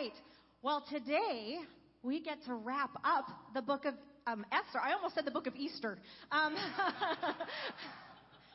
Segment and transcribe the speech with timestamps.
[0.00, 0.12] right.
[0.62, 1.56] Well, today
[2.02, 3.94] we get to wrap up the book of
[4.26, 4.78] um, Esther.
[4.82, 5.98] I almost said the book of Easter.
[6.32, 7.22] Um, that's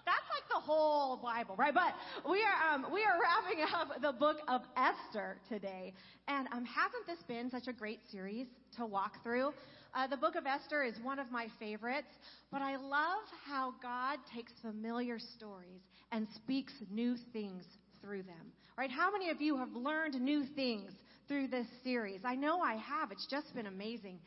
[0.05, 1.73] like the whole Bible, right?
[1.73, 1.93] But
[2.29, 5.93] we are um, we are wrapping up the book of Esther today,
[6.27, 9.51] and um, hasn't this been such a great series to walk through?
[9.93, 12.07] Uh, the book of Esther is one of my favorites,
[12.51, 17.63] but I love how God takes familiar stories and speaks new things
[18.01, 18.51] through them.
[18.77, 18.91] Right?
[18.91, 20.91] How many of you have learned new things
[21.27, 22.21] through this series.
[22.23, 23.11] I know I have.
[23.11, 24.19] It's just been amazing.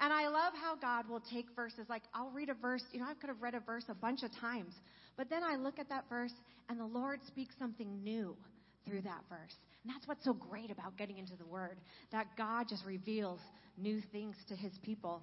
[0.00, 3.06] And I love how God will take verses like I'll read a verse, you know,
[3.08, 4.72] I could have read a verse a bunch of times,
[5.18, 6.32] but then I look at that verse
[6.70, 8.34] and the Lord speaks something new
[8.86, 9.52] through that verse.
[9.84, 11.78] And that's what's so great about getting into the Word,
[12.12, 13.40] that God just reveals
[13.76, 15.22] new things to His people.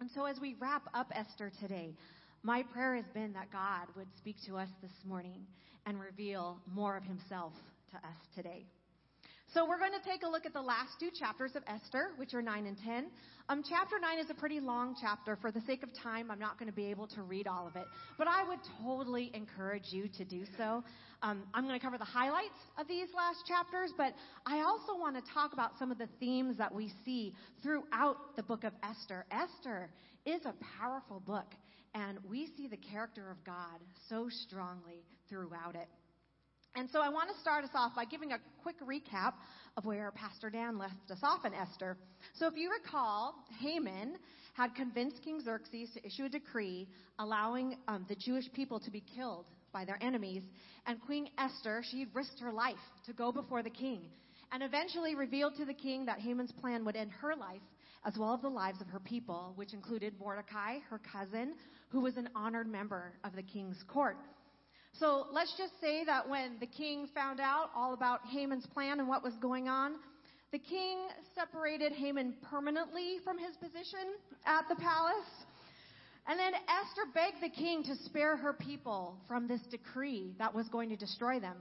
[0.00, 1.94] And so as we wrap up Esther today,
[2.42, 5.46] my prayer has been that God would speak to us this morning
[5.84, 7.52] and reveal more of Himself
[7.92, 8.66] to us today.
[9.56, 12.34] So we're going to take a look at the last two chapters of Esther, which
[12.34, 13.06] are 9 and 10.
[13.48, 15.34] Um, chapter 9 is a pretty long chapter.
[15.40, 17.74] For the sake of time, I'm not going to be able to read all of
[17.74, 17.86] it.
[18.18, 20.84] But I would totally encourage you to do so.
[21.22, 24.12] Um, I'm going to cover the highlights of these last chapters, but
[24.44, 28.42] I also want to talk about some of the themes that we see throughout the
[28.42, 29.24] book of Esther.
[29.30, 29.88] Esther
[30.26, 31.54] is a powerful book,
[31.94, 35.88] and we see the character of God so strongly throughout it.
[36.76, 39.32] And so I want to start us off by giving a quick recap
[39.78, 41.96] of where Pastor Dan left us off in Esther.
[42.34, 44.16] So if you recall, Haman
[44.52, 46.86] had convinced King Xerxes to issue a decree
[47.18, 50.42] allowing um, the Jewish people to be killed by their enemies.
[50.86, 54.02] And Queen Esther, she risked her life to go before the king
[54.52, 57.62] and eventually revealed to the king that Haman's plan would end her life
[58.04, 61.54] as well as the lives of her people, which included Mordecai, her cousin,
[61.88, 64.18] who was an honored member of the king's court.
[64.98, 69.06] So let's just say that when the king found out all about Haman's plan and
[69.08, 69.96] what was going on,
[70.52, 70.98] the king
[71.34, 74.16] separated Haman permanently from his position
[74.46, 75.28] at the palace.
[76.26, 80.66] And then Esther begged the king to spare her people from this decree that was
[80.68, 81.56] going to destroy them.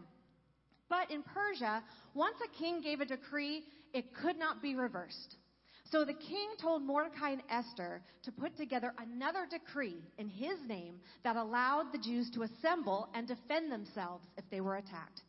[0.90, 1.84] But in Persia,
[2.14, 5.36] once a king gave a decree, it could not be reversed.
[5.92, 11.00] So the king told Mordecai and Esther to put together another decree in his name
[11.24, 15.22] that allowed the Jews to assemble and defend themselves if they were attacked.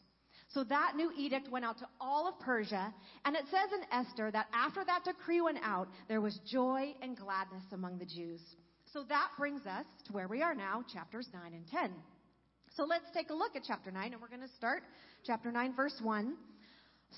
[0.49, 2.95] So that new edict went out to all of Persia,
[3.27, 7.17] and it says in Esther that after that decree went out, there was joy and
[7.17, 8.41] gladness among the Jews.
[8.93, 11.91] So that brings us to where we are now, chapters 9 and 10.
[12.77, 14.85] So let's take a look at chapter 9, and we're going to start
[15.27, 16.35] chapter 9, verse 1.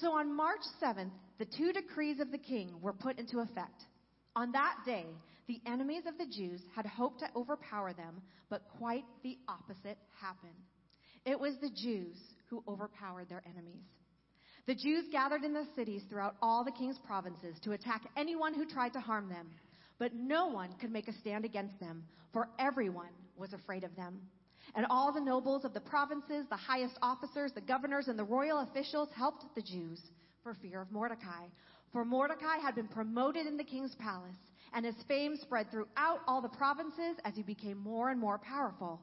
[0.00, 3.84] So on March 7th, the two decrees of the king were put into effect.
[4.37, 5.06] On that day,
[5.47, 10.53] the enemies of the Jews had hoped to overpower them, but quite the opposite happened.
[11.25, 12.16] It was the Jews
[12.49, 13.82] who overpowered their enemies.
[14.66, 18.66] The Jews gathered in the cities throughout all the king's provinces to attack anyone who
[18.66, 19.49] tried to harm them,
[19.99, 24.20] but no one could make a stand against them, for everyone was afraid of them.
[24.74, 28.60] And all the nobles of the provinces, the highest officers, the governors, and the royal
[28.60, 30.00] officials helped the Jews
[30.42, 31.46] for fear of Mordecai.
[31.92, 34.36] For Mordecai had been promoted in the king's palace,
[34.74, 39.00] and his fame spread throughout all the provinces as he became more and more powerful.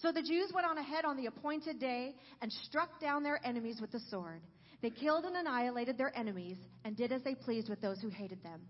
[0.00, 3.78] So the Jews went on ahead on the appointed day and struck down their enemies
[3.80, 4.42] with the sword.
[4.80, 8.42] They killed and annihilated their enemies and did as they pleased with those who hated
[8.42, 8.60] them.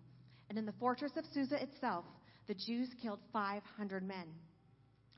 [0.49, 2.05] And in the fortress of Susa itself,
[2.47, 4.27] the Jews killed 500 men.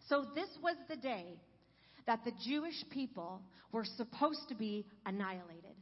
[0.08, 1.38] So this was the day
[2.06, 5.74] that the Jewish people were supposed to be annihilated.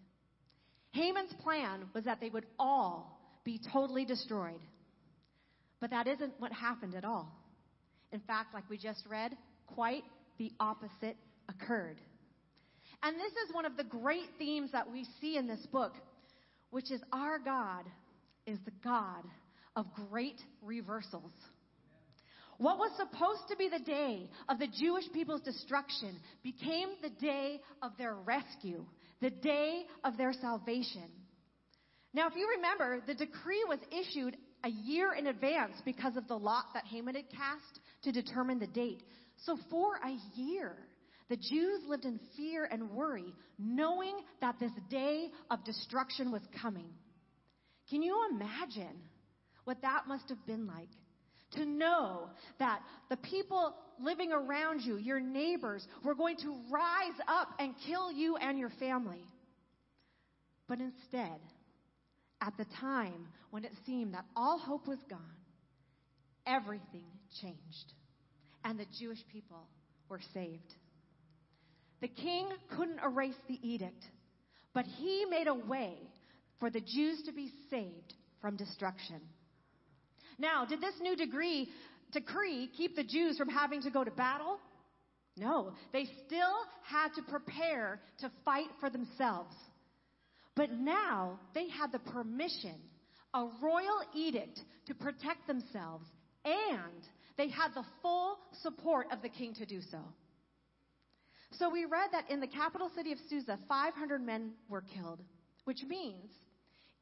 [0.93, 4.61] Haman's plan was that they would all be totally destroyed.
[5.81, 7.31] But that isn't what happened at all.
[8.13, 9.33] In fact, like we just read,
[9.67, 10.05] quite
[10.39, 11.17] the opposite
[11.49, 12.01] occurred.
[13.03, 15.93] And this is one of the great themes that we see in this book,
[16.71, 17.85] which is our God
[18.47, 19.25] is the God
[19.77, 21.33] of great reversals.
[22.59, 27.61] What was supposed to be the day of the Jewish people's destruction became the day
[27.83, 28.85] of their rescue,
[29.21, 31.05] the day of their salvation.
[32.13, 36.39] Now, if you remember, the decree was issued a year in advance because of the
[36.39, 39.03] lot that Haman had cast to determine the date.
[39.45, 40.77] So for a year,
[41.29, 46.89] the Jews lived in fear and worry, knowing that this day of destruction was coming.
[47.91, 49.03] Can you imagine
[49.65, 50.89] what that must have been like?
[51.57, 52.29] to know
[52.59, 52.81] that
[53.11, 58.37] the people living around you, your neighbors, were going to rise up and kill you
[58.37, 59.25] and your family.
[60.69, 61.39] But instead,
[62.41, 65.19] at the time when it seemed that all hope was gone,
[66.47, 67.05] everything
[67.41, 67.93] changed,
[68.65, 69.67] and the Jewish people
[70.09, 70.75] were saved.
[72.01, 74.03] The king couldn't erase the edict,
[74.75, 75.95] but he made a way
[76.61, 79.21] for the Jews to be saved from destruction.
[80.39, 81.69] Now, did this new degree,
[82.13, 84.59] decree keep the Jews from having to go to battle?
[85.37, 86.55] No, they still
[86.85, 89.55] had to prepare to fight for themselves.
[90.55, 92.77] But now they had the permission,
[93.33, 96.05] a royal edict to protect themselves,
[96.45, 97.03] and
[97.37, 99.99] they had the full support of the king to do so.
[101.59, 105.21] So we read that in the capital city of Susa, 500 men were killed,
[105.65, 106.31] which means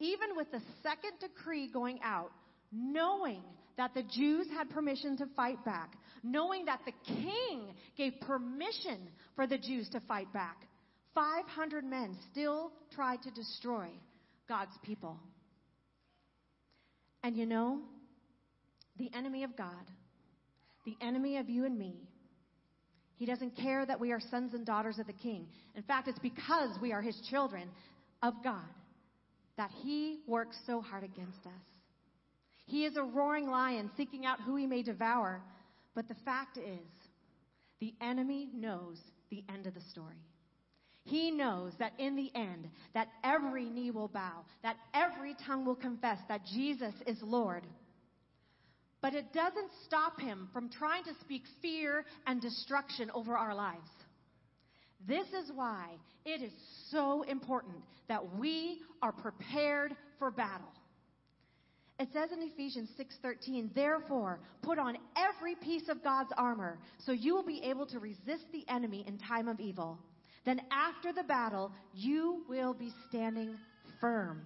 [0.01, 2.31] even with the second decree going out,
[2.73, 3.43] knowing
[3.77, 5.93] that the Jews had permission to fight back,
[6.23, 8.99] knowing that the king gave permission
[9.37, 10.57] for the Jews to fight back,
[11.15, 13.89] 500 men still tried to destroy
[14.49, 15.19] God's people.
[17.23, 17.81] And you know,
[18.99, 19.85] the enemy of God,
[20.85, 22.09] the enemy of you and me,
[23.17, 25.47] he doesn't care that we are sons and daughters of the king.
[25.77, 27.69] In fact, it's because we are his children
[28.23, 28.65] of God
[29.57, 31.63] that he works so hard against us.
[32.67, 35.43] He is a roaring lion seeking out who he may devour.
[35.95, 36.87] But the fact is,
[37.81, 38.99] the enemy knows
[39.31, 40.19] the end of the story.
[41.05, 45.75] He knows that in the end, that every knee will bow, that every tongue will
[45.75, 47.67] confess that Jesus is Lord.
[49.01, 53.91] But it doesn't stop him from trying to speak fear and destruction over our lives.
[55.09, 56.53] This is why it is
[56.93, 60.69] so important that we are prepared for battle.
[62.03, 67.33] It says in Ephesians 6:13, "Therefore, put on every piece of God's armor, so you
[67.33, 70.01] will be able to resist the enemy in time of evil.
[70.45, 73.57] Then after the battle, you will be standing
[74.01, 74.45] firm."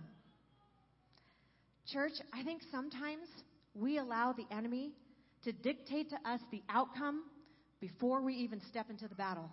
[1.87, 3.27] Church, I think sometimes
[3.75, 4.93] we allow the enemy
[5.45, 7.25] to dictate to us the outcome
[7.81, 9.51] before we even step into the battle.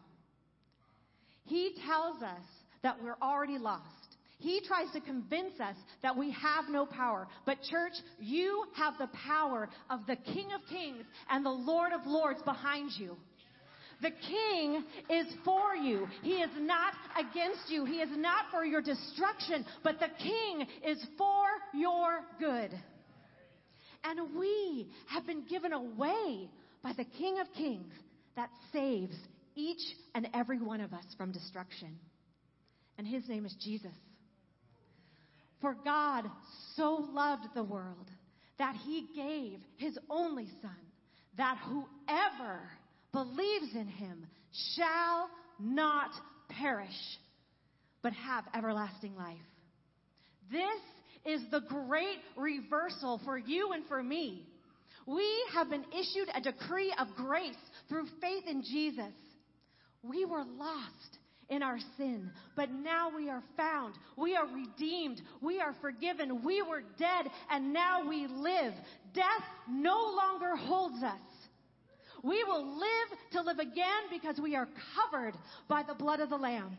[1.45, 2.43] He tells us
[2.81, 4.02] that we're already lost.
[4.43, 7.29] He tries to convince us that we have no power.
[7.45, 12.01] But church, you have the power of the King of Kings and the Lord of
[12.05, 13.15] Lords behind you.
[14.01, 16.09] The King is for you.
[16.23, 17.85] He is not against you.
[17.85, 22.71] He is not for your destruction, but the King is for your good.
[24.03, 26.49] And we have been given away
[26.81, 27.93] by the King of Kings
[28.35, 29.15] that saves
[29.55, 29.81] each
[30.13, 31.97] and every one of us from destruction.
[32.97, 33.93] And his name is Jesus.
[35.63, 36.25] For God
[36.75, 38.11] so loved the world
[38.59, 40.75] that he gave his only Son,
[41.37, 42.59] that whoever
[43.13, 44.27] believes in him
[44.75, 45.29] shall
[45.61, 46.09] not
[46.49, 46.89] perish,
[48.01, 49.37] but have everlasting life.
[50.51, 50.83] This
[51.33, 54.45] is the great reversal for you and for me.
[55.05, 57.55] We have been issued a decree of grace
[57.87, 59.13] through faith in Jesus.
[60.03, 61.17] We were lost
[61.49, 63.95] in our sin, but now we are found.
[64.17, 65.21] We are redeemed.
[65.41, 66.43] We are forgiven.
[66.43, 68.73] We were dead and now we live.
[69.13, 71.19] Death no longer holds us.
[72.23, 75.33] We will live to live again because we are covered
[75.67, 76.77] by the blood of the Lamb.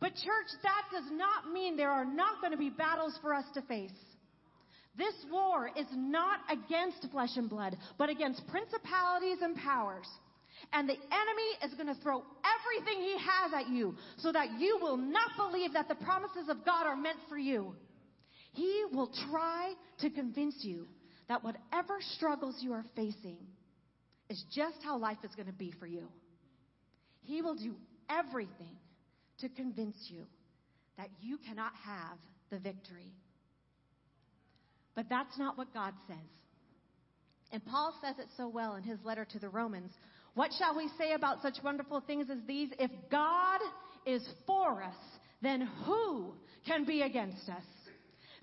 [0.00, 3.44] But church, that does not mean there are not going to be battles for us
[3.54, 3.94] to face.
[4.98, 10.06] This war is not against flesh and blood, but against principalities and powers.
[10.72, 11.12] And the enemy
[11.64, 15.72] is going to throw everything he has at you so that you will not believe
[15.74, 17.74] that the promises of God are meant for you.
[18.52, 20.86] He will try to convince you
[21.28, 23.38] that whatever struggles you are facing
[24.30, 26.08] is just how life is going to be for you.
[27.22, 27.74] He will do
[28.08, 28.76] everything
[29.40, 30.24] to convince you
[30.96, 32.16] that you cannot have
[32.50, 33.12] the victory.
[34.94, 36.16] But that's not what God says.
[37.52, 39.90] And Paul says it so well in his letter to the Romans
[40.36, 42.68] what shall we say about such wonderful things as these?
[42.78, 43.58] If God
[44.04, 44.94] is for us,
[45.40, 46.34] then who
[46.66, 47.62] can be against us?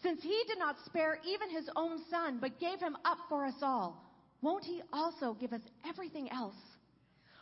[0.01, 3.53] Since he did not spare even his own son, but gave him up for us
[3.61, 4.03] all,
[4.41, 6.55] won't he also give us everything else?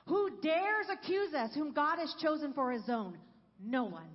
[0.08, 3.18] Who dares accuse us whom God has chosen for his own?
[3.64, 4.10] No one.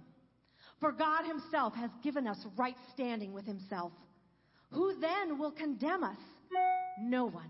[0.80, 3.92] For God himself has given us right standing with himself.
[4.72, 6.18] Who then will condemn us?
[7.00, 7.48] No one.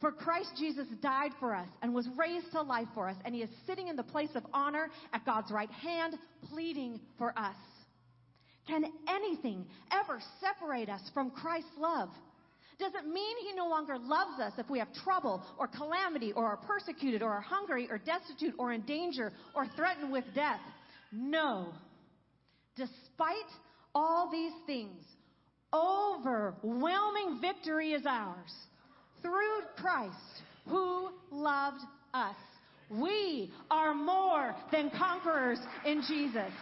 [0.00, 3.42] For Christ Jesus died for us and was raised to life for us, and he
[3.42, 6.16] is sitting in the place of honor at God's right hand,
[6.50, 7.56] pleading for us.
[8.68, 12.10] Can anything ever separate us from Christ's love?
[12.78, 16.46] Does it mean he no longer loves us if we have trouble or calamity or
[16.46, 20.60] are persecuted or are hungry or destitute or in danger or threatened with death?
[21.10, 21.70] No.
[22.76, 23.48] Despite
[23.96, 25.02] all these things,
[25.72, 28.52] overwhelming victory is ours
[29.22, 30.16] through Christ
[30.68, 31.80] who loved
[32.14, 32.36] us.
[32.90, 36.52] We are more than conquerors in Jesus.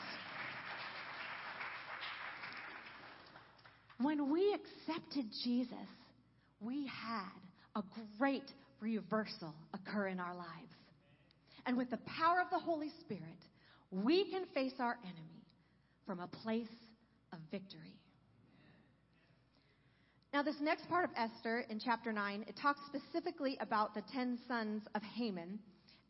[4.00, 5.72] When we accepted Jesus,
[6.60, 7.82] we had a
[8.18, 8.42] great
[8.80, 10.50] reversal occur in our lives.
[11.64, 13.22] And with the power of the Holy Spirit,
[13.90, 15.44] we can face our enemy
[16.06, 16.66] from a place
[17.32, 17.96] of victory.
[20.37, 24.38] Now, this next part of Esther in chapter 9, it talks specifically about the 10
[24.47, 25.59] sons of Haman.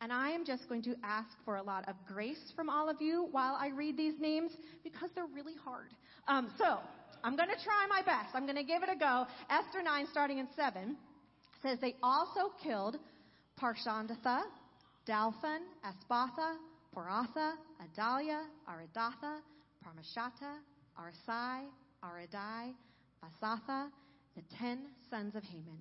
[0.01, 2.97] And I am just going to ask for a lot of grace from all of
[2.99, 4.51] you while I read these names
[4.83, 5.91] because they're really hard.
[6.27, 6.77] Um, so
[7.23, 8.35] I'm going to try my best.
[8.35, 9.25] I'm going to give it a go.
[9.49, 10.97] Esther 9, starting in 7,
[11.63, 12.97] says they also killed
[13.57, 14.41] Parshandatha,
[15.07, 16.57] Dalphon, Aspatha,
[16.93, 19.37] Poratha, Adalia, Aridatha,
[19.81, 20.55] Parmashata,
[20.99, 21.61] Arsai,
[22.03, 22.73] Aridai,
[23.23, 23.87] Vaizatha,
[24.37, 25.79] the ten sons of Haman,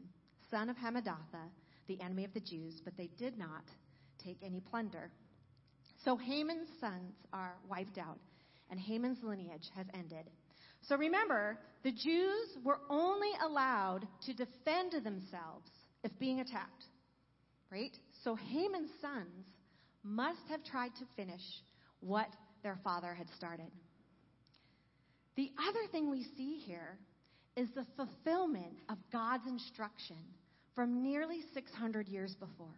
[0.50, 1.50] son of Hamadatha,
[1.88, 3.62] the enemy of the Jews, but they did not
[4.24, 5.12] take any plunder.
[6.04, 8.18] So Haman's sons are wiped out,
[8.70, 10.24] and Haman's lineage has ended.
[10.88, 15.68] So remember, the Jews were only allowed to defend themselves
[16.02, 16.82] if being attacked,
[17.70, 17.94] right?
[18.24, 19.46] So Haman's sons
[20.02, 21.42] must have tried to finish
[22.00, 22.28] what
[22.62, 23.70] their father had started.
[25.36, 26.98] The other thing we see here
[27.56, 30.16] is the fulfillment of God's instruction
[30.74, 32.74] from nearly 600 years before.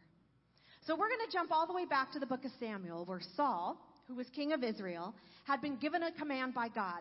[0.86, 3.20] So we're going to jump all the way back to the book of Samuel, where
[3.36, 7.00] Saul, who was king of Israel, had been given a command by God.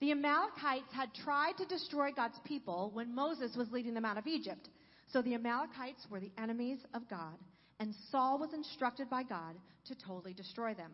[0.00, 4.26] The Amalekites had tried to destroy God's people when Moses was leading them out of
[4.26, 4.68] Egypt.
[5.12, 7.34] So the Amalekites were the enemies of God,
[7.80, 9.56] and Saul was instructed by God
[9.88, 10.92] to totally destroy them.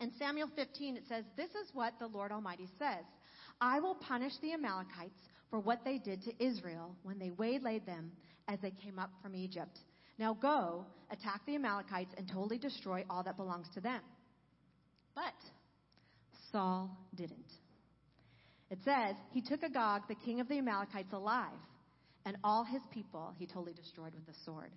[0.00, 3.04] In Samuel 15, it says, This is what the Lord Almighty says
[3.60, 5.18] I will punish the Amalekites
[5.50, 8.12] for what they did to Israel when they waylaid them
[8.48, 9.78] as they came up from Egypt.
[10.18, 14.00] Now go, attack the Amalekites, and totally destroy all that belongs to them.
[15.14, 15.24] But
[16.52, 17.38] Saul didn't.
[18.70, 21.52] It says, he took Agag, the king of the Amalekites, alive,
[22.24, 24.72] and all his people he totally destroyed with the sword.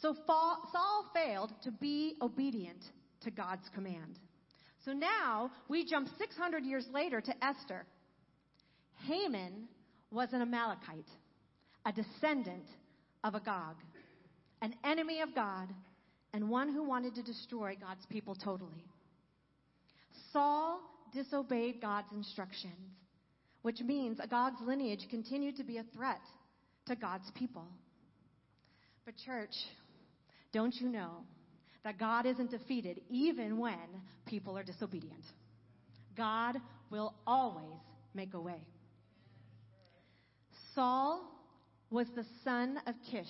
[0.00, 2.82] So Saul failed to be obedient
[3.22, 4.18] to God's command.
[4.84, 7.84] So now we jump 600 years later to Esther.
[9.06, 9.68] Haman
[10.10, 11.10] was an Amalekite,
[11.86, 12.64] a descendant
[13.22, 13.76] of Agag,
[14.60, 15.68] an enemy of God,
[16.32, 18.84] and one who wanted to destroy God's people totally.
[20.32, 20.80] Saul
[21.12, 22.72] disobeyed God's instructions,
[23.62, 26.22] which means Agag's lineage continued to be a threat
[26.86, 27.66] to God's people.
[29.04, 29.54] But, church,
[30.52, 31.18] don't you know
[31.84, 33.78] that God isn't defeated even when
[34.26, 35.24] people are disobedient.
[36.16, 36.56] God
[36.90, 37.78] will always
[38.14, 38.60] make a way.
[40.74, 41.28] Saul
[41.90, 43.26] was the son of Kish.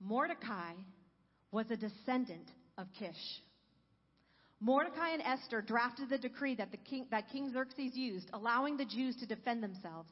[0.00, 0.72] Mordecai
[1.52, 3.42] was a descendant of Kish.
[4.60, 8.84] Mordecai and Esther drafted the decree that, the king, that King Xerxes used, allowing the
[8.86, 10.08] Jews to defend themselves.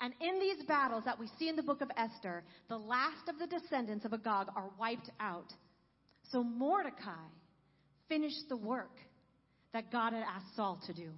[0.00, 3.38] And in these battles that we see in the book of Esther, the last of
[3.38, 5.46] the descendants of Agag are wiped out
[6.32, 7.10] so Mordecai
[8.08, 8.92] finished the work
[9.72, 11.10] that God had asked Saul to do.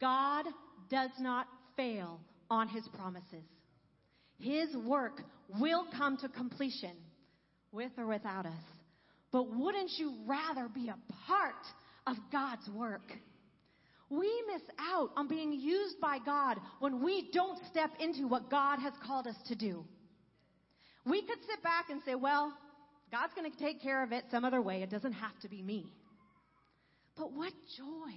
[0.00, 0.44] God
[0.90, 3.42] does not fail on his promises.
[4.38, 5.20] His work
[5.60, 6.94] will come to completion
[7.72, 8.62] with or without us.
[9.32, 11.54] But wouldn't you rather be a part
[12.06, 13.12] of God's work?
[14.10, 18.78] We miss out on being used by God when we don't step into what God
[18.78, 19.84] has called us to do.
[21.06, 22.52] We could sit back and say, well,
[23.14, 24.82] God's going to take care of it some other way.
[24.82, 25.86] It doesn't have to be me.
[27.16, 28.12] But what joy,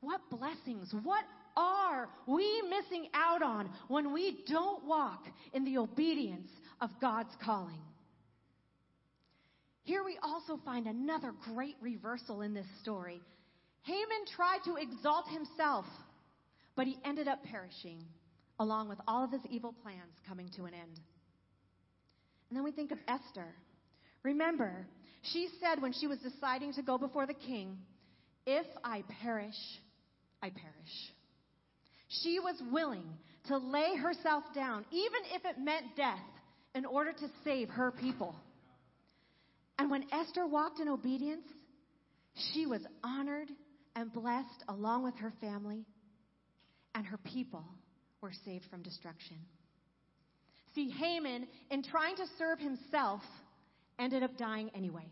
[0.00, 1.24] what blessings, what
[1.56, 6.48] are we missing out on when we don't walk in the obedience
[6.80, 7.80] of God's calling?
[9.82, 13.20] Here we also find another great reversal in this story.
[13.82, 15.86] Haman tried to exalt himself,
[16.76, 18.04] but he ended up perishing,
[18.60, 21.00] along with all of his evil plans coming to an end.
[22.48, 23.48] And then we think of Esther.
[24.22, 24.86] Remember,
[25.32, 27.78] she said when she was deciding to go before the king,
[28.46, 29.54] If I perish,
[30.42, 31.14] I perish.
[32.22, 33.06] She was willing
[33.46, 36.18] to lay herself down, even if it meant death,
[36.74, 38.34] in order to save her people.
[39.78, 41.44] And when Esther walked in obedience,
[42.52, 43.48] she was honored
[43.96, 45.84] and blessed along with her family,
[46.94, 47.64] and her people
[48.20, 49.36] were saved from destruction.
[50.74, 53.22] See, Haman, in trying to serve himself,
[54.00, 55.06] ended up dying anyway.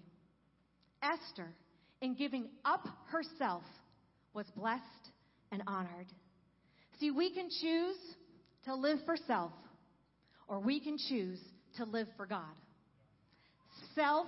[1.03, 1.49] Esther,
[2.01, 3.63] in giving up herself,
[4.35, 4.83] was blessed
[5.53, 6.07] and honored.
[6.99, 7.97] See, we can choose
[8.65, 9.53] to live for self,
[10.49, 11.39] or we can choose
[11.77, 12.55] to live for God.
[13.95, 14.27] Self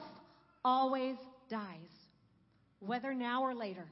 [0.64, 1.16] always
[1.48, 1.90] dies,
[2.80, 3.86] whether now or later.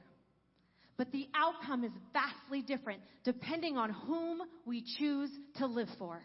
[0.97, 6.21] But the outcome is vastly different depending on whom we choose to live for.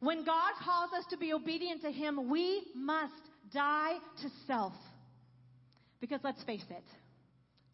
[0.00, 3.14] When God calls us to be obedient to Him, we must
[3.52, 4.74] die to self.
[6.00, 6.84] Because let's face it,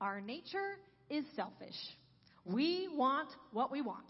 [0.00, 0.78] our nature
[1.10, 1.74] is selfish.
[2.44, 4.06] We want what we want.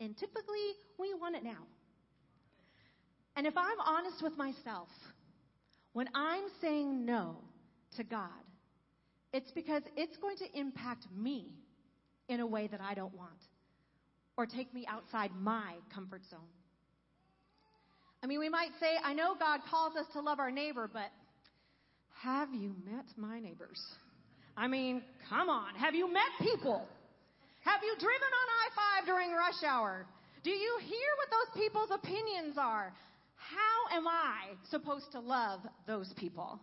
[0.00, 1.58] And typically, we want it now.
[3.36, 4.88] And if I'm honest with myself,
[5.92, 7.36] when I'm saying no
[7.96, 8.28] to God,
[9.32, 11.48] it's because it's going to impact me
[12.28, 13.32] in a way that I don't want
[14.36, 16.40] or take me outside my comfort zone.
[18.26, 21.12] I mean, we might say, I know God calls us to love our neighbor, but
[22.22, 23.80] have you met my neighbors?
[24.56, 25.76] I mean, come on.
[25.76, 26.88] Have you met people?
[27.62, 30.06] Have you driven on I 5 during rush hour?
[30.42, 32.92] Do you hear what those people's opinions are?
[33.36, 36.58] How am I supposed to love those people?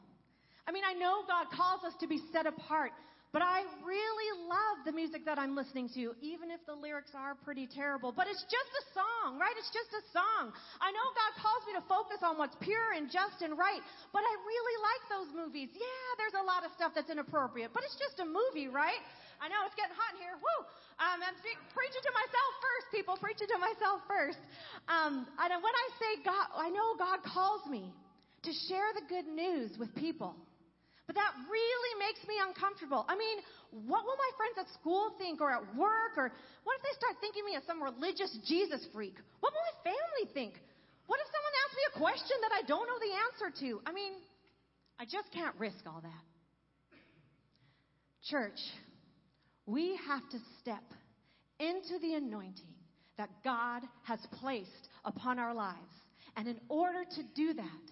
[0.67, 2.91] I mean, I know God calls us to be set apart,
[3.34, 7.34] but I really love the music that I'm listening to, even if the lyrics are
[7.42, 8.13] pretty terrible.
[8.13, 9.58] But it's just a song, right?
[9.58, 10.54] It's just a song.
[10.78, 13.82] I know God calls me to focus on what's pure and just and right,
[14.13, 15.74] but I really like those movies.
[15.74, 19.02] Yeah, there's a lot of stuff that's inappropriate, but it's just a movie, right?
[19.42, 20.38] I know it's getting hot in here.
[20.38, 20.60] Woo!
[21.02, 23.18] Um, I'm speak, preaching to myself first, people.
[23.18, 24.38] Preaching to myself first.
[24.86, 27.90] Um, and when I say God, I know God calls me
[28.46, 30.38] to share the good news with people.
[31.05, 33.03] But that really makes me uncomfortable.
[33.12, 33.38] I mean,
[33.88, 36.15] what will my friends at school think or at work?
[36.15, 36.31] Or
[36.63, 39.15] what if they start thinking me as some religious Jesus freak?
[39.43, 40.55] What will my family think?
[41.07, 43.69] What if someone asks me a question that I don't know the answer to?
[43.86, 44.13] I mean,
[45.00, 46.24] I just can't risk all that.
[48.24, 48.60] Church,
[49.65, 50.88] we have to step
[51.60, 52.72] into the anointing
[53.17, 55.91] that God has placed upon our lives.
[56.38, 57.83] And in order to do that,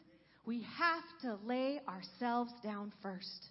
[0.52, 3.46] we have to lay ourselves down first.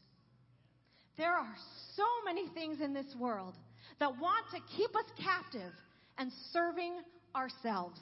[1.16, 1.54] There are
[1.96, 3.54] so many things in this world
[4.00, 5.72] that want to keep us captive
[6.18, 6.92] and serving
[7.34, 7.98] ourselves.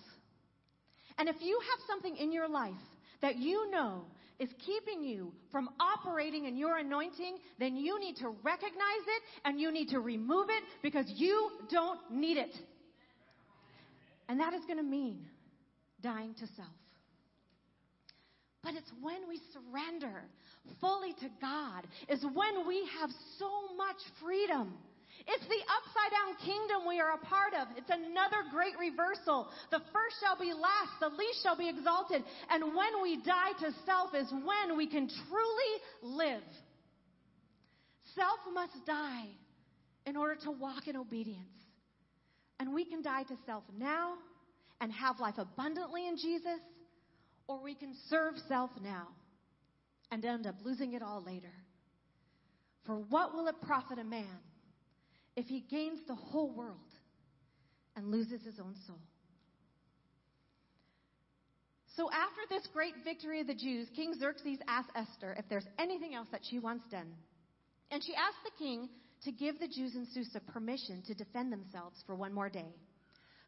[1.17, 2.75] And if you have something in your life
[3.23, 4.03] that you know
[4.41, 9.61] is keeping you from operating in your anointing, then you need to recognize it and
[9.61, 12.51] you need to remove it because you don't need it.
[14.29, 15.25] And that is going to mean
[16.03, 16.67] dying to self.
[18.62, 20.23] But it's when we surrender
[20.81, 24.75] fully to God is when we have so much freedom.
[25.27, 27.68] It's the upside down kingdom we are a part of.
[27.77, 29.49] It's another great reversal.
[29.71, 32.23] The first shall be last, the least shall be exalted.
[32.51, 36.42] And when we die to self is when we can truly live.
[38.14, 39.27] Self must die
[40.07, 41.47] in order to walk in obedience.
[42.61, 44.14] And we can die to self now
[44.81, 46.59] and have life abundantly in Jesus
[47.49, 49.09] or we can serve self now
[50.13, 51.53] and end up losing it all later.
[52.85, 54.39] For what will it profit a man
[55.35, 56.79] if he gains the whole world
[57.97, 58.99] and loses his own soul?
[61.97, 66.15] So, after this great victory of the Jews, King Xerxes asked Esther if there's anything
[66.15, 67.13] else that she wants done.
[67.91, 68.89] And she asked the king
[69.25, 72.73] to give the Jews in Susa permission to defend themselves for one more day.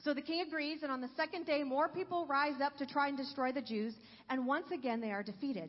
[0.03, 3.09] So the king agrees, and on the second day, more people rise up to try
[3.09, 3.95] and destroy the Jews,
[4.31, 5.69] and once again they are defeated.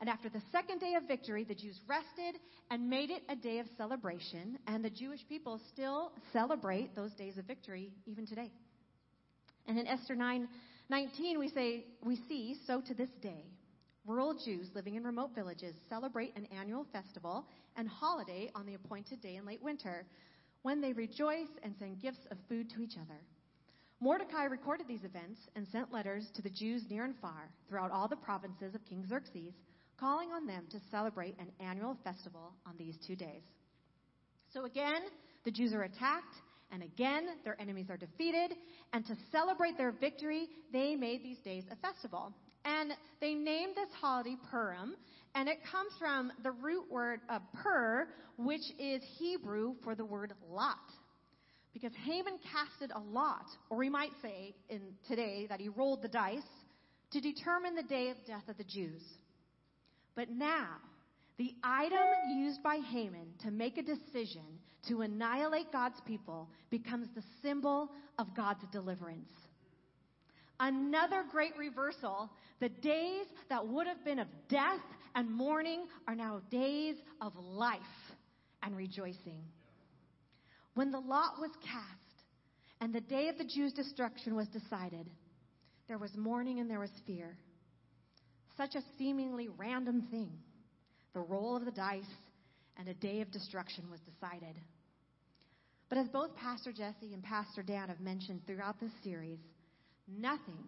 [0.00, 2.36] And after the second day of victory, the Jews rested
[2.70, 7.38] and made it a day of celebration, and the Jewish people still celebrate those days
[7.38, 8.50] of victory even today.
[9.68, 10.48] And in Esther 9
[10.88, 13.44] 19, we, say, we see, so to this day,
[14.08, 19.20] rural Jews living in remote villages celebrate an annual festival and holiday on the appointed
[19.20, 20.04] day in late winter
[20.62, 23.20] when they rejoice and send gifts of food to each other.
[24.02, 28.08] Mordecai recorded these events and sent letters to the Jews near and far throughout all
[28.08, 29.52] the provinces of King Xerxes,
[29.98, 33.42] calling on them to celebrate an annual festival on these two days.
[34.54, 35.02] So again,
[35.44, 36.34] the Jews are attacked,
[36.72, 38.52] and again, their enemies are defeated,
[38.94, 42.32] and to celebrate their victory, they made these days a festival.
[42.64, 44.96] And they named this holiday Purim,
[45.34, 48.08] and it comes from the root word uh, pur,
[48.38, 50.76] which is Hebrew for the word lot.
[51.72, 56.08] Because Haman casted a lot, or we might say in today that he rolled the
[56.08, 56.40] dice
[57.12, 59.02] to determine the day of death of the Jews.
[60.16, 60.66] But now,
[61.38, 61.98] the item
[62.36, 64.44] used by Haman to make a decision
[64.88, 69.28] to annihilate God's people becomes the symbol of God's deliverance.
[70.58, 72.30] Another great reversal.
[72.60, 74.80] The days that would have been of death
[75.14, 77.80] and mourning are now days of life
[78.62, 79.42] and rejoicing.
[80.74, 82.24] When the lot was cast
[82.80, 85.08] and the day of the Jews' destruction was decided,
[85.88, 87.36] there was mourning and there was fear.
[88.56, 90.30] Such a seemingly random thing.
[91.12, 92.04] The roll of the dice
[92.76, 94.56] and a day of destruction was decided.
[95.88, 99.40] But as both Pastor Jesse and Pastor Dan have mentioned throughout this series,
[100.06, 100.64] nothing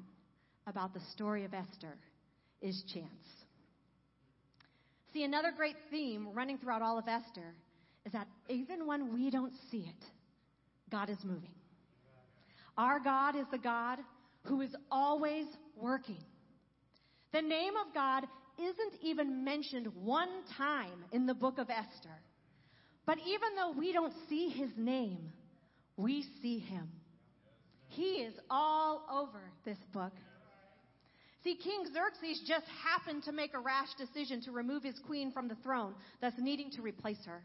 [0.67, 1.97] about the story of Esther
[2.61, 3.07] is chance.
[5.15, 7.55] See, another great theme running throughout all of Esther
[8.05, 10.05] is that even when we don't see it,
[10.91, 11.55] God is moving.
[12.77, 13.99] Our God is the God
[14.45, 16.23] who is always working.
[17.33, 18.25] The name of God
[18.59, 22.21] isn't even mentioned one time in the book of Esther.
[23.07, 25.33] But even though we don't see his name,
[25.97, 26.89] we see him.
[27.89, 30.13] He is all over this book.
[31.45, 35.49] See, King Xerxes just happened to make a rash decision to remove his queen from
[35.49, 37.43] the throne, thus needing to replace her.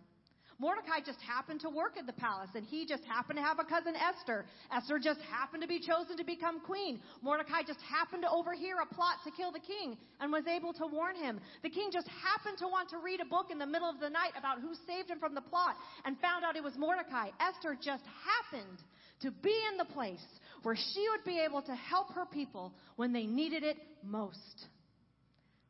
[0.60, 3.64] Mordecai just happened to work at the palace and he just happened to have a
[3.64, 4.46] cousin Esther.
[4.76, 7.00] Esther just happened to be chosen to become queen.
[7.22, 10.88] Mordecai just happened to overhear a plot to kill the king and was able to
[10.88, 11.40] warn him.
[11.62, 14.10] The king just happened to want to read a book in the middle of the
[14.10, 17.30] night about who saved him from the plot and found out it was Mordecai.
[17.40, 18.80] Esther just happened
[19.22, 20.26] to be in the place
[20.64, 24.66] where she would be able to help her people when they needed it most.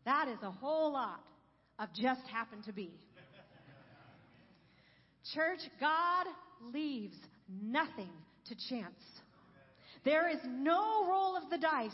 [0.05, 1.19] That is a whole lot
[1.77, 3.01] of just happened to be.
[5.33, 6.25] Church, God
[6.73, 7.17] leaves
[7.49, 8.09] nothing
[8.47, 8.95] to chance.
[10.05, 11.91] There is no roll of the dice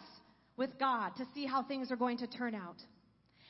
[0.55, 2.77] with God to see how things are going to turn out.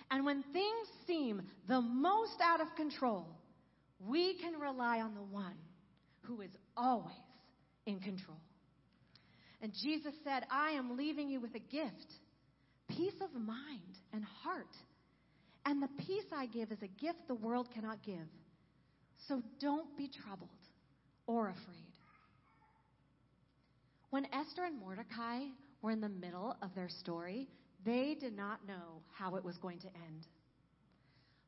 [0.10, 3.26] And when things seem the most out of control,
[4.08, 5.58] we can rely on the one
[6.22, 7.14] who is always
[7.86, 8.38] in control.
[9.62, 12.06] And Jesus said, I am leaving you with a gift
[12.90, 14.68] peace of mind and heart.
[15.66, 18.28] And the peace I give is a gift the world cannot give.
[19.28, 20.50] So don't be troubled
[21.28, 21.78] or afraid.
[24.10, 25.46] When Esther and Mordecai
[25.82, 27.48] were in the middle of their story,
[27.86, 30.26] they did not know how it was going to end.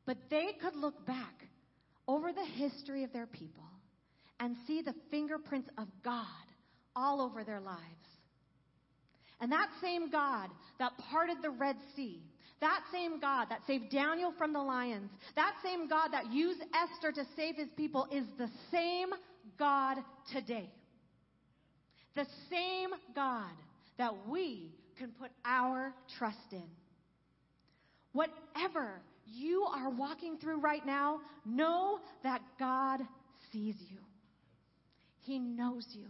[0.05, 1.47] But they could look back
[2.07, 3.63] over the history of their people
[4.39, 6.25] and see the fingerprints of God
[6.95, 7.81] all over their lives.
[9.41, 12.21] And that same God that parted the Red Sea
[12.61, 17.11] that same God that saved Daniel from the lions, that same God that used Esther
[17.11, 19.09] to save his people is the same
[19.59, 19.97] God
[20.31, 20.69] today.
[22.15, 23.51] The same God
[23.97, 26.65] that we can put our trust in.
[28.13, 33.01] Whatever you are walking through right now, know that God
[33.51, 33.97] sees you.
[35.23, 36.05] He knows you.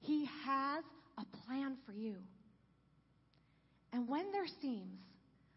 [0.00, 0.84] He has
[1.16, 2.16] a plan for you.
[3.94, 4.98] And when there seems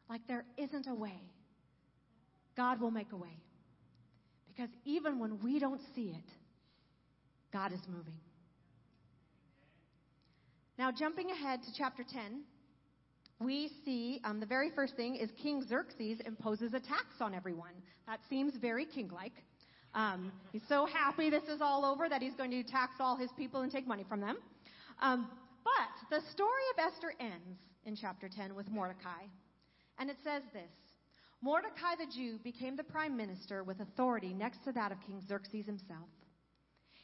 [0.09, 1.21] like there isn't a way,
[2.57, 3.37] God will make a way.
[4.47, 6.31] Because even when we don't see it,
[7.51, 8.15] God is moving.
[10.77, 12.41] Now, jumping ahead to chapter 10,
[13.41, 17.71] we see um, the very first thing is King Xerxes imposes a tax on everyone.
[18.07, 19.33] That seems very kinglike.
[19.93, 23.29] Um, he's so happy this is all over that he's going to tax all his
[23.37, 24.37] people and take money from them.
[25.01, 25.29] Um,
[25.63, 29.23] but the story of Esther ends in chapter 10 with Mordecai,
[29.97, 30.69] and it says this
[31.41, 35.65] Mordecai the Jew became the prime minister with authority next to that of King Xerxes
[35.65, 36.09] himself.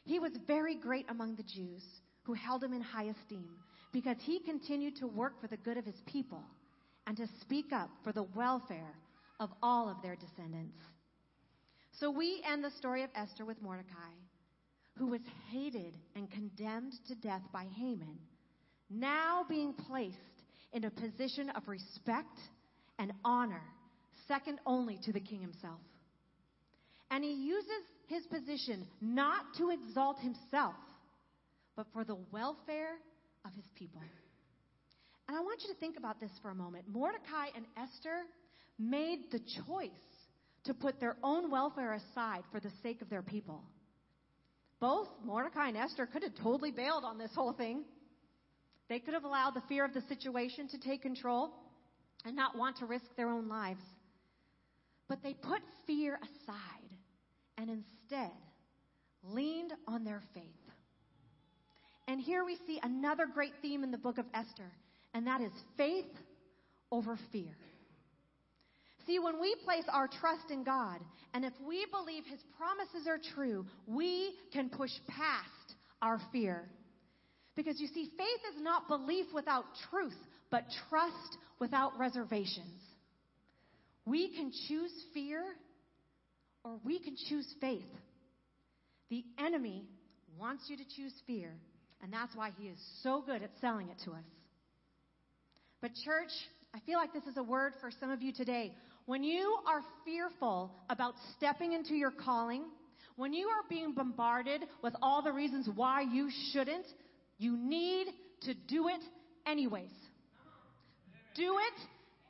[0.04, 1.84] He was very great among the Jews,
[2.23, 3.49] who held him in high esteem,
[3.93, 6.43] because he continued to work for the good of his people
[7.08, 8.93] and to speak up for the welfare
[9.39, 10.77] of all of their descendants.
[11.99, 13.89] So we end the story of Esther with Mordecai,
[14.97, 18.17] who was hated and condemned to death by Haman,
[18.89, 20.15] now being placed
[20.73, 22.38] in a position of respect
[23.01, 23.63] and honor,
[24.27, 25.79] second only to the king himself.
[27.09, 30.75] And he uses his position not to exalt himself,
[31.75, 32.93] but for the welfare
[33.43, 34.01] of his people.
[35.27, 36.85] And I want you to think about this for a moment.
[36.87, 38.21] Mordecai and Esther
[38.77, 39.89] made the choice
[40.65, 43.63] to put their own welfare aside for the sake of their people.
[44.79, 47.83] Both Mordecai and Esther could have totally bailed on this whole thing.
[48.89, 51.51] They could have allowed the fear of the situation to take control
[52.25, 53.81] and not want to risk their own lives.
[55.07, 56.95] But they put fear aside
[57.57, 58.31] and instead
[59.23, 60.43] leaned on their faith.
[62.07, 64.71] And here we see another great theme in the book of Esther,
[65.13, 66.10] and that is faith
[66.91, 67.55] over fear.
[69.07, 70.99] See, when we place our trust in God,
[71.34, 76.63] and if we believe His promises are true, we can push past our fear.
[77.55, 80.15] Because you see, faith is not belief without truth,
[80.51, 82.81] but trust without reservations.
[84.05, 85.41] We can choose fear
[86.63, 87.81] or we can choose faith.
[89.09, 89.85] The enemy
[90.37, 91.51] wants you to choose fear,
[92.03, 94.23] and that's why he is so good at selling it to us.
[95.81, 96.29] But, church,
[96.75, 98.75] I feel like this is a word for some of you today.
[99.05, 102.63] When you are fearful about stepping into your calling,
[103.15, 106.85] when you are being bombarded with all the reasons why you shouldn't,
[107.37, 108.07] you need
[108.43, 109.01] to do it
[109.47, 109.89] anyways
[111.36, 111.78] do it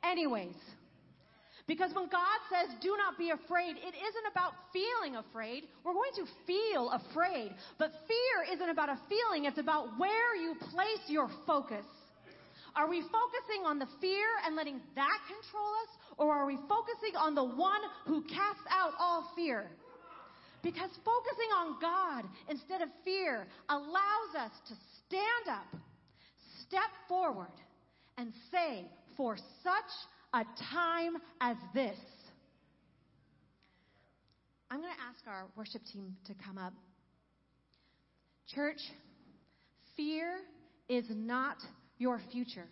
[0.08, 0.54] anyways.
[1.66, 5.62] Because when God says, do not be afraid, it isn't about feeling afraid.
[5.84, 7.52] We're going to feel afraid.
[7.78, 11.84] But fear isn't about a feeling, it's about where you place your focus.
[12.74, 16.16] Are we focusing on the fear and letting that control us?
[16.18, 19.70] Or are we focusing on the one who casts out all fear?
[20.62, 24.74] Because focusing on God instead of fear allows us to
[25.06, 25.80] stand up,
[26.66, 27.50] step forward,
[28.16, 29.96] and say, For such
[30.34, 31.96] a time as this.
[34.70, 36.72] I'm going to ask our worship team to come up.
[38.54, 38.78] Church,
[39.96, 40.38] fear
[40.88, 41.56] is not
[41.98, 42.64] your future.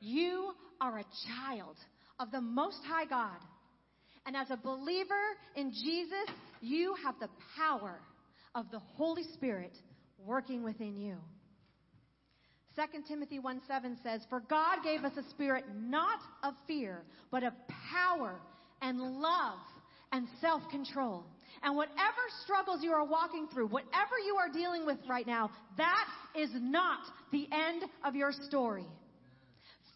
[0.00, 0.50] You
[0.80, 1.04] are a
[1.38, 1.76] child
[2.20, 3.38] of the Most High God.
[4.24, 5.14] And as a believer
[5.56, 6.14] in Jesus,
[6.60, 7.98] you have the power
[8.54, 9.72] of the Holy Spirit
[10.24, 11.16] working within you.
[12.78, 17.42] 2 Timothy 1 7 says, For God gave us a spirit not of fear, but
[17.42, 17.52] of
[17.90, 18.36] power
[18.80, 19.58] and love
[20.12, 21.24] and self control.
[21.64, 26.06] And whatever struggles you are walking through, whatever you are dealing with right now, that
[26.40, 27.00] is not
[27.32, 28.86] the end of your story.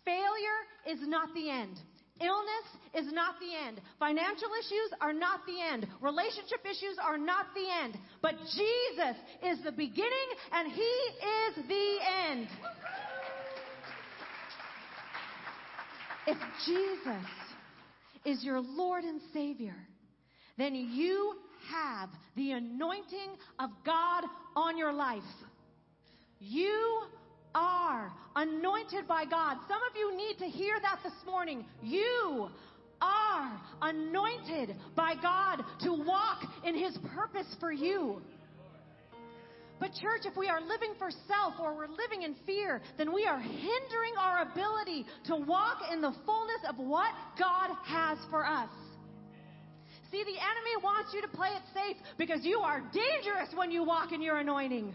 [0.05, 1.77] Failure is not the end.
[2.21, 3.81] Illness is not the end.
[3.99, 5.87] Financial issues are not the end.
[6.01, 7.97] Relationship issues are not the end.
[8.21, 9.17] But Jesus
[9.59, 10.13] is the beginning
[10.53, 11.97] and He is the
[12.31, 12.49] end.
[16.27, 17.31] If Jesus
[18.25, 19.75] is your Lord and Savior,
[20.59, 21.35] then you
[21.71, 25.23] have the anointing of God on your life.
[26.39, 27.01] You
[27.55, 29.57] are anointed by God.
[29.69, 31.65] Some of you need to hear that this morning.
[31.83, 32.49] You
[33.01, 38.23] are anointed by God to walk in His purpose for you.
[39.81, 43.27] But, church, if we are living for self or we're living in fear, then we
[43.27, 48.69] are hindering our ability to walk in the fullness of what God has for us.
[50.13, 53.83] See, the enemy wants you to play it safe because you are dangerous when you
[53.83, 54.95] walk in your anointing.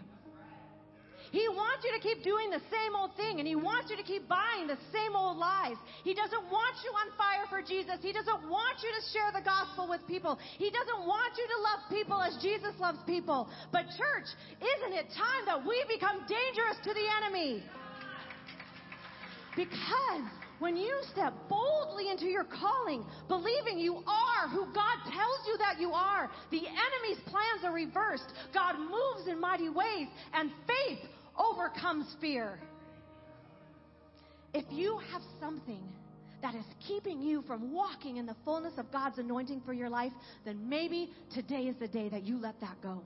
[1.30, 4.02] He wants you to keep doing the same old thing, and He wants you to
[4.02, 5.76] keep buying the same old lies.
[6.04, 8.00] He doesn't want you on fire for Jesus.
[8.00, 10.38] He doesn't want you to share the gospel with people.
[10.56, 13.46] He doesn't want you to love people as Jesus loves people.
[13.72, 14.28] But, church,
[14.60, 17.62] isn't it time that we become dangerous to the enemy?
[19.56, 20.24] Because
[20.60, 25.78] when you step boldly into your calling, believing you are who God tells you that
[25.80, 28.32] you are, the enemy's plans are reversed.
[28.54, 32.58] God moves in mighty ways, and faith overcomes fear.
[34.52, 35.82] If you have something
[36.42, 40.12] that is keeping you from walking in the fullness of God's anointing for your life,
[40.44, 43.00] then maybe today is the day that you let that go.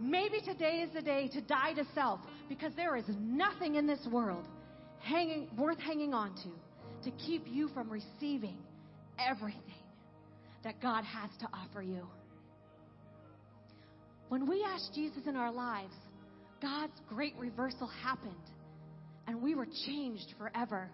[0.00, 4.00] Maybe today is the day to die to self because there is nothing in this
[4.10, 4.44] world
[5.00, 8.56] hanging, worth hanging on to to keep you from receiving
[9.18, 9.60] everything
[10.64, 12.06] that God has to offer you.
[14.28, 15.92] When we ask Jesus in our lives,
[16.64, 18.32] God's great reversal happened
[19.26, 20.88] and we were changed forever.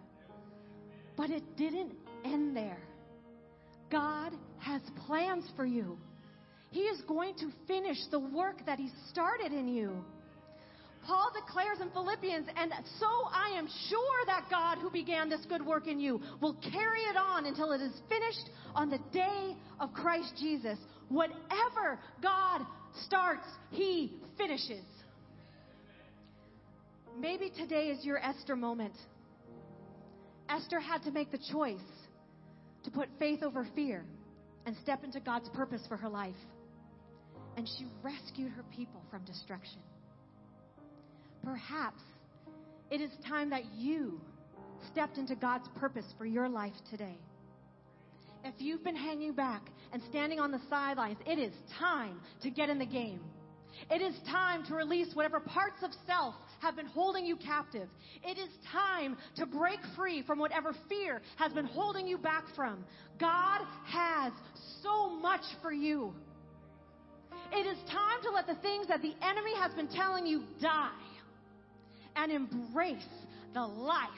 [1.17, 1.93] But it didn't
[2.25, 2.83] end there.
[3.91, 5.97] God has plans for you.
[6.73, 9.93] He is going to finish the work that He started in you.
[11.07, 15.65] Paul declares in Philippians, and so I am sure that God who began this good
[15.65, 19.93] work in you will carry it on until it is finished on the day of
[19.95, 20.79] Christ Jesus.
[21.09, 22.63] Whatever God
[23.07, 24.83] starts, He finishes.
[27.21, 28.95] Maybe today is your Esther moment.
[30.49, 31.79] Esther had to make the choice
[32.85, 34.07] to put faith over fear
[34.65, 36.37] and step into God's purpose for her life.
[37.59, 39.81] And she rescued her people from destruction.
[41.45, 42.01] Perhaps
[42.91, 44.19] it is time that you
[44.91, 47.19] stepped into God's purpose for your life today.
[48.45, 52.71] If you've been hanging back and standing on the sidelines, it is time to get
[52.71, 53.21] in the game.
[53.91, 57.89] It is time to release whatever parts of self have been holding you captive.
[58.25, 62.85] It is time to break free from whatever fear has been holding you back from.
[63.19, 64.33] God has
[64.83, 66.13] so much for you.
[67.53, 70.91] It is time to let the things that the enemy has been telling you die
[72.17, 73.03] and embrace
[73.55, 74.09] the life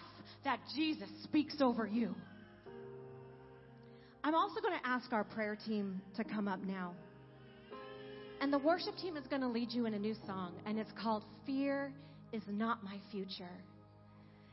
[0.45, 2.15] that Jesus speaks over you.
[4.25, 6.95] I'm also going to ask our prayer team to come up now.
[8.43, 10.91] And the worship team is going to lead you in a new song, and it's
[11.01, 11.93] called Fear
[12.33, 13.57] is Not My Future.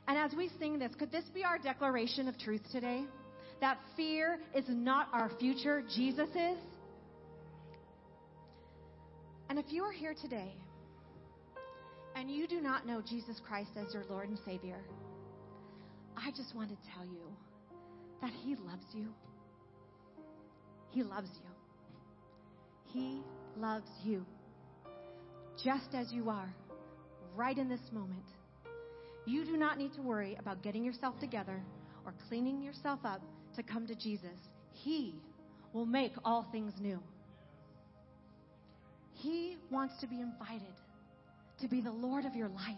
[0.08, 3.06] And as we sing this, could this be our declaration of truth today?
[3.62, 6.58] That fear is not our future, Jesus is.
[9.50, 10.54] And if you are here today
[12.16, 14.82] and you do not know Jesus Christ as your Lord and Savior,
[16.16, 17.24] I just want to tell you
[18.22, 19.08] that He loves you.
[20.92, 21.50] He loves you.
[23.02, 23.22] He
[23.58, 24.26] loves you
[25.64, 26.54] just as you are
[27.36, 28.24] right in this moment.
[29.26, 31.62] You do not need to worry about getting yourself together
[32.06, 33.22] or cleaning yourself up
[33.56, 34.38] to come to Jesus.
[34.72, 35.16] He
[35.74, 37.00] will make all things new.
[39.14, 40.74] He wants to be invited
[41.62, 42.78] to be the Lord of your life.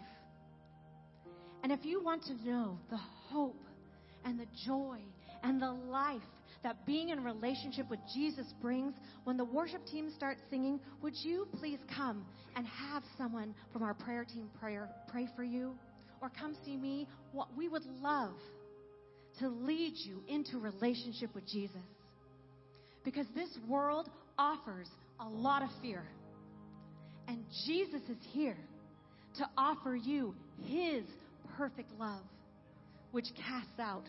[1.62, 2.98] And if you want to know the
[3.30, 3.62] hope
[4.24, 4.98] and the joy
[5.44, 6.20] and the life
[6.62, 8.94] that being in relationship with Jesus brings,
[9.24, 12.24] when the worship team starts singing, would you please come
[12.56, 15.72] and have someone from our prayer team prayer pray for you?
[16.20, 17.08] Or come see me?
[17.32, 18.34] What we would love
[19.40, 21.76] to lead you into relationship with Jesus.
[23.04, 26.04] Because this world offers a lot of fear.
[27.26, 28.56] And Jesus is here
[29.38, 30.34] to offer you
[30.66, 31.02] his
[31.56, 32.22] perfect love,
[33.10, 34.04] which casts out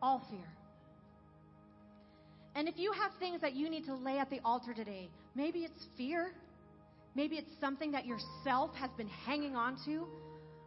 [0.00, 0.48] all fear.
[2.54, 5.60] And if you have things that you need to lay at the altar today, maybe
[5.60, 6.32] it's fear,
[7.14, 10.06] maybe it's something that yourself has been hanging on to,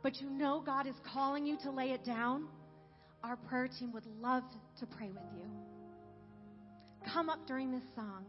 [0.02, 2.48] but you know God is calling you to lay it down,
[3.24, 4.44] our prayer team would love
[4.80, 5.46] to pray with you.
[7.14, 8.26] Come up during this song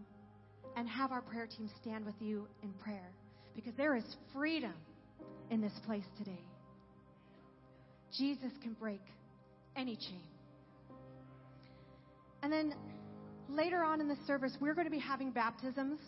[0.76, 3.10] and have our prayer team stand with you in prayer
[3.54, 4.72] because there is freedom
[5.50, 6.40] in this place today.
[8.18, 9.00] Jesus can break
[9.76, 10.22] any chain.
[12.44, 12.74] And then
[13.48, 16.00] later on in the service, we're going to be having baptisms.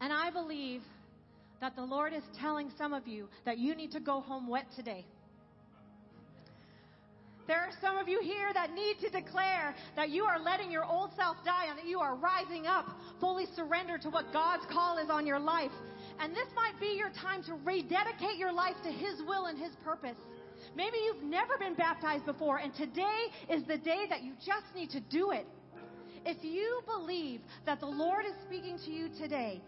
[0.00, 0.82] And I believe
[1.60, 4.66] that the Lord is telling some of you that you need to go home wet
[4.76, 5.06] today.
[7.46, 10.84] There are some of you here that need to declare that you are letting your
[10.84, 12.86] old self die and that you are rising up,
[13.20, 15.70] fully surrender to what God's call is on your life.
[16.18, 19.70] And this might be your time to rededicate your life to His will and His
[19.84, 20.16] purpose.
[20.74, 24.90] Maybe you've never been baptized before, and today is the day that you just need
[24.90, 25.46] to do it.
[26.24, 29.60] If you believe that the Lord is speaking to you today,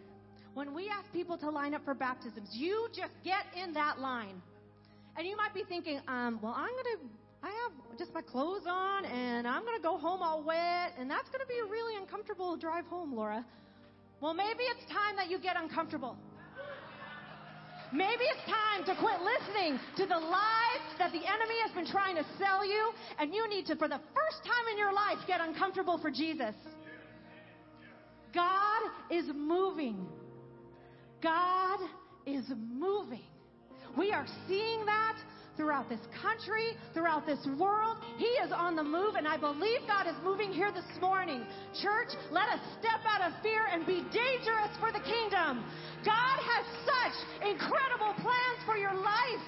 [0.54, 4.42] when we ask people to line up for baptisms, you just get in that line.
[5.16, 6.98] And you might be thinking, um, well, I'm going to
[7.40, 11.08] I have just my clothes on and I'm going to go home all wet and
[11.08, 13.46] that's going to be a really uncomfortable drive home, Laura.
[14.20, 16.18] Well, maybe it's time that you get uncomfortable.
[17.92, 22.16] Maybe it's time to quit listening to the lies that the enemy has been trying
[22.16, 25.40] to sell you, and you need to, for the first time in your life, get
[25.40, 26.54] uncomfortable for Jesus.
[28.34, 30.06] God is moving.
[31.22, 31.78] God
[32.26, 33.24] is moving.
[33.96, 35.16] We are seeing that
[35.58, 37.96] throughout this country, throughout this world.
[38.16, 41.44] He is on the move, and I believe God is moving here this morning.
[41.82, 45.64] Church, let us step out of fear and be dangerous for the kingdom.
[46.06, 49.44] God has such incredible plans for your life.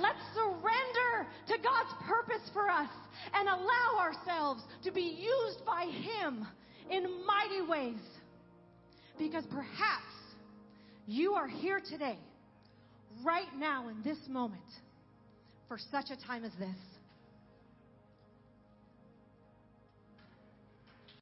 [0.00, 2.88] Let's surrender to God's purpose for us
[3.34, 6.46] and allow ourselves to be used by Him
[6.90, 8.00] in mighty ways.
[9.18, 10.08] Because perhaps
[11.06, 12.18] you are here today
[13.24, 14.66] right now in this moment
[15.68, 16.76] for such a time as this.